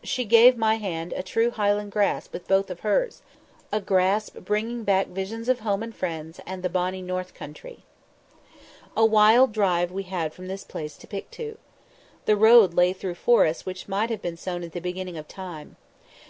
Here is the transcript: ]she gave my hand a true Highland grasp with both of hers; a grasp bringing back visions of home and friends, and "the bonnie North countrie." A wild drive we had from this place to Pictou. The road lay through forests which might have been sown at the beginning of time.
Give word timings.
]she 0.02 0.26
gave 0.26 0.54
my 0.54 0.74
hand 0.74 1.14
a 1.14 1.22
true 1.22 1.50
Highland 1.50 1.92
grasp 1.92 2.34
with 2.34 2.46
both 2.46 2.68
of 2.68 2.80
hers; 2.80 3.22
a 3.72 3.80
grasp 3.80 4.36
bringing 4.40 4.84
back 4.84 5.06
visions 5.06 5.48
of 5.48 5.60
home 5.60 5.82
and 5.82 5.94
friends, 5.96 6.40
and 6.44 6.62
"the 6.62 6.68
bonnie 6.68 7.00
North 7.00 7.32
countrie." 7.32 7.84
A 8.94 9.06
wild 9.06 9.50
drive 9.52 9.90
we 9.90 10.02
had 10.02 10.34
from 10.34 10.46
this 10.46 10.62
place 10.64 10.98
to 10.98 11.06
Pictou. 11.06 11.56
The 12.26 12.36
road 12.36 12.74
lay 12.74 12.92
through 12.92 13.14
forests 13.14 13.64
which 13.64 13.88
might 13.88 14.10
have 14.10 14.20
been 14.20 14.36
sown 14.36 14.62
at 14.62 14.72
the 14.72 14.80
beginning 14.82 15.16
of 15.16 15.26
time. 15.26 15.76